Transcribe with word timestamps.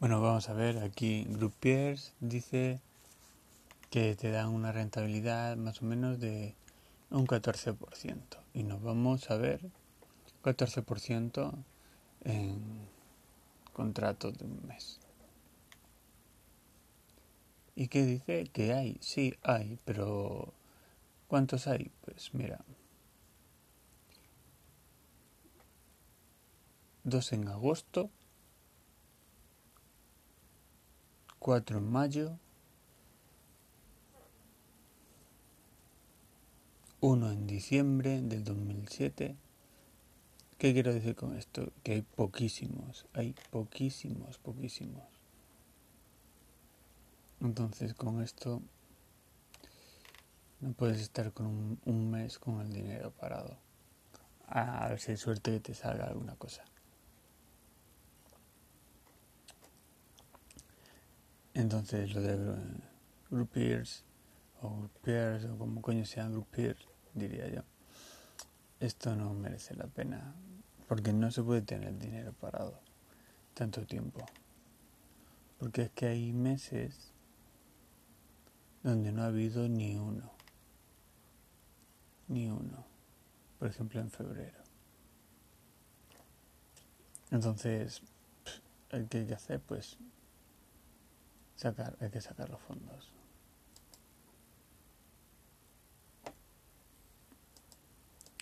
Bueno, 0.00 0.20
vamos 0.20 0.48
a 0.48 0.52
ver, 0.52 0.78
aquí 0.78 1.24
Groupiers 1.28 2.14
dice 2.20 2.80
que 3.90 4.14
te 4.14 4.30
dan 4.30 4.50
una 4.50 4.70
rentabilidad 4.70 5.56
más 5.56 5.82
o 5.82 5.86
menos 5.86 6.20
de 6.20 6.54
un 7.10 7.26
14%. 7.26 8.38
Y 8.54 8.62
nos 8.62 8.80
vamos 8.80 9.28
a 9.28 9.36
ver 9.36 9.60
14% 10.44 11.52
en 12.22 12.60
contratos 13.72 14.38
de 14.38 14.44
un 14.44 14.64
mes. 14.68 15.00
¿Y 17.74 17.88
qué 17.88 18.04
dice? 18.04 18.46
Que 18.52 18.74
hay, 18.74 18.98
sí 19.00 19.34
hay, 19.42 19.80
pero 19.84 20.54
¿cuántos 21.26 21.66
hay? 21.66 21.90
Pues 22.04 22.32
mira, 22.34 22.64
dos 27.02 27.32
en 27.32 27.48
agosto, 27.48 28.10
4 31.38 31.78
en 31.78 31.90
mayo, 31.90 32.38
1 37.00 37.30
en 37.30 37.46
diciembre 37.46 38.20
del 38.22 38.42
2007. 38.42 39.36
¿Qué 40.58 40.72
quiero 40.72 40.92
decir 40.92 41.14
con 41.14 41.36
esto? 41.36 41.72
Que 41.84 41.92
hay 41.92 42.02
poquísimos, 42.02 43.06
hay 43.12 43.34
poquísimos, 43.50 44.38
poquísimos. 44.38 45.04
Entonces 47.40 47.94
con 47.94 48.20
esto 48.20 48.60
no 50.60 50.72
puedes 50.72 51.00
estar 51.00 51.32
con 51.32 51.46
un, 51.46 51.80
un 51.84 52.10
mes 52.10 52.40
con 52.40 52.60
el 52.60 52.72
dinero 52.72 53.12
parado. 53.12 53.56
A 54.48 54.88
ver 54.88 54.98
si 54.98 55.12
hay 55.12 55.16
suerte 55.16 55.52
que 55.52 55.60
te 55.60 55.74
salga 55.74 56.06
alguna 56.06 56.34
cosa. 56.34 56.64
Entonces 61.58 62.14
lo 62.14 62.22
de 62.22 62.38
groupiers 63.30 64.04
o 64.62 64.76
groupiers 64.76 65.44
o 65.44 65.58
como 65.58 65.82
coño 65.82 66.04
sean 66.04 66.30
groupiers, 66.30 66.86
diría 67.14 67.48
yo. 67.48 67.62
Esto 68.78 69.16
no 69.16 69.34
merece 69.34 69.74
la 69.74 69.88
pena 69.88 70.36
porque 70.86 71.12
no 71.12 71.32
se 71.32 71.42
puede 71.42 71.62
tener 71.62 71.98
dinero 71.98 72.32
parado 72.32 72.78
tanto 73.54 73.84
tiempo. 73.84 74.24
Porque 75.58 75.82
es 75.82 75.90
que 75.90 76.06
hay 76.06 76.32
meses 76.32 77.12
donde 78.84 79.10
no 79.10 79.22
ha 79.22 79.26
habido 79.26 79.68
ni 79.68 79.96
uno. 79.96 80.30
Ni 82.28 82.48
uno. 82.48 82.86
Por 83.58 83.66
ejemplo 83.66 84.00
en 84.00 84.12
febrero. 84.12 84.62
Entonces, 87.32 88.00
¿qué 89.10 89.18
hay 89.18 89.26
que 89.26 89.34
hacer? 89.34 89.58
Pues 89.58 89.98
sacar, 91.58 91.96
hay 92.00 92.10
que 92.10 92.20
sacar 92.20 92.48
los 92.48 92.60
fondos. 92.60 93.12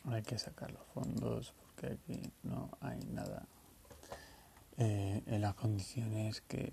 Hay 0.05 0.23
que 0.23 0.39
sacar 0.39 0.71
los 0.71 0.87
fondos 0.89 1.53
porque 1.59 1.95
aquí 1.95 2.33
no 2.45 2.71
hay 2.81 3.01
nada 3.07 3.49
eh, 4.77 5.23
en 5.27 5.41
las 5.41 5.55
condiciones 5.55 6.43
que, 6.43 6.73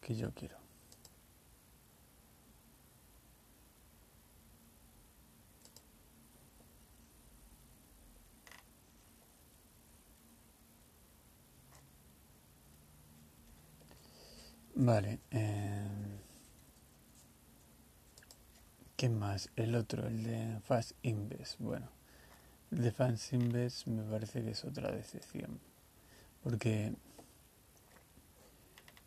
que 0.00 0.16
yo 0.16 0.32
quiero. 0.34 0.56
Vale. 14.84 15.20
Eh, 15.30 15.86
¿Qué 18.96 19.08
más? 19.08 19.48
El 19.54 19.76
otro, 19.76 20.08
el 20.08 20.24
de 20.24 20.58
Fast 20.64 20.94
Invest. 21.02 21.60
Bueno, 21.60 21.88
el 22.72 22.82
de 22.82 22.90
Fast 22.90 23.32
Invest 23.32 23.86
me 23.86 24.02
parece 24.02 24.42
que 24.42 24.50
es 24.50 24.64
otra 24.64 24.90
decepción. 24.90 25.60
Porque 26.42 26.94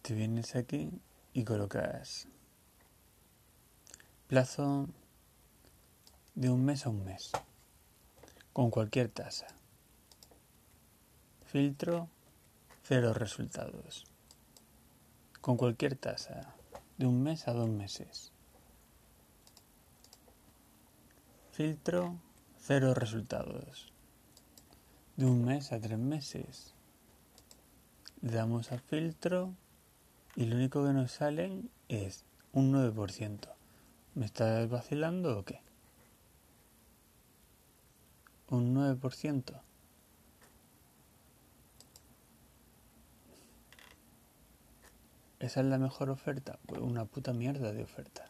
te 0.02 0.14
vienes 0.14 0.56
aquí 0.56 0.90
y 1.34 1.44
colocas 1.44 2.30
plazo 4.28 4.88
de 6.36 6.52
un 6.52 6.64
mes 6.64 6.86
a 6.86 6.90
un 6.90 7.04
mes. 7.04 7.32
Con 8.54 8.72
cualquier 8.72 9.10
tasa. 9.10 9.48
Filtro, 11.44 12.08
cero 12.82 13.14
resultados 13.14 14.06
con 15.46 15.58
cualquier 15.58 15.96
tasa, 15.96 16.56
de 16.98 17.06
un 17.06 17.22
mes 17.22 17.48
a 17.48 17.54
dos 17.54 17.70
meses. 17.70 18.32
Filtro, 21.52 22.16
cero 22.58 22.96
resultados. 22.96 23.94
De 25.18 25.28
un 25.28 25.46
mes 25.46 25.72
a 25.72 25.80
tres 25.80 26.00
meses. 26.00 26.74
Le 28.24 28.32
damos 28.32 28.72
a 28.72 28.80
filtro 28.80 29.54
y 30.36 30.46
lo 30.46 30.56
único 30.56 30.84
que 30.84 30.94
nos 30.94 31.12
sale 31.12 31.62
es 31.90 32.26
un 32.52 32.74
9%. 32.74 33.48
¿Me 34.16 34.26
estás 34.26 34.68
vacilando 34.68 35.38
o 35.38 35.46
qué? 35.46 35.62
Un 38.50 38.74
9%. 38.74 39.62
¿Esa 45.46 45.60
es 45.60 45.68
la 45.68 45.78
mejor 45.78 46.10
oferta? 46.10 46.58
Pues 46.66 46.82
una 46.82 47.06
puta 47.06 47.32
mierda 47.32 47.72
de 47.72 47.84
oferta. 47.84 48.26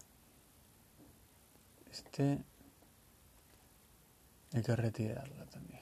Este 1.90 2.44
hay 4.52 4.62
que 4.62 4.76
retirarlo 4.76 5.46
también. 5.46 5.80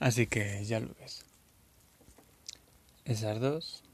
Así 0.00 0.26
que 0.26 0.64
ya 0.64 0.80
lo 0.80 0.94
ves. 0.94 1.26
Esas 3.04 3.38
dos, 3.38 3.84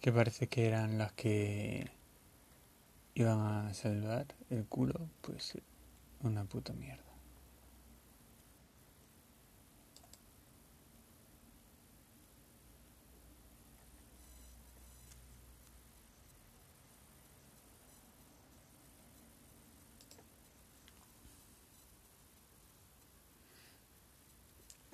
que 0.00 0.12
parece 0.12 0.48
que 0.48 0.66
eran 0.66 0.98
las 0.98 1.12
que 1.12 1.90
iban 3.14 3.38
a 3.38 3.74
salvar 3.74 4.26
el 4.50 4.66
culo, 4.66 5.08
pues 5.20 5.56
una 6.20 6.44
puta 6.44 6.72
mierda. 6.72 7.07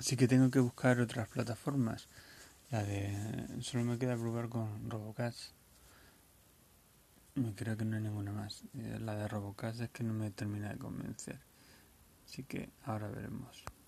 Así 0.05 0.19
que 0.19 0.29
tengo 0.29 0.51
que 0.51 0.61
buscar 0.61 1.01
otras 1.01 1.29
plataformas. 1.29 2.09
La 2.71 2.85
de. 2.85 3.63
Solo 3.63 3.85
me 3.85 3.99
queda 3.99 4.19
probar 4.19 4.51
con 4.51 4.91
Robocast. 4.91 5.53
Me 7.37 7.55
creo 7.55 7.75
que 7.75 7.87
no 7.87 7.97
hay 7.97 8.03
ninguna 8.03 8.31
más. 8.31 8.65
La 8.75 9.17
de 9.17 9.27
Robocast 9.29 9.81
es 9.81 9.89
que 9.89 10.05
no 10.05 10.13
me 10.13 10.31
termina 10.31 10.69
de 10.69 10.77
convencer. 10.77 11.41
Así 12.27 12.43
que 12.43 12.69
ahora 12.85 13.09
veremos. 13.09 13.65